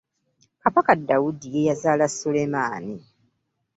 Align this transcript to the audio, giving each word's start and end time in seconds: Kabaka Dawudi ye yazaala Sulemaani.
Kabaka 0.61 0.91
Dawudi 1.07 1.47
ye 1.55 1.61
yazaala 1.69 2.05
Sulemaani. 2.17 2.95